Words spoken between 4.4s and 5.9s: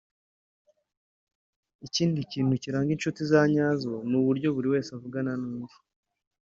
buri wese avugana n’undi